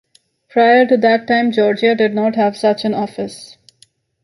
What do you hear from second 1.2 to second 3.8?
time, Georgia did not have such an office.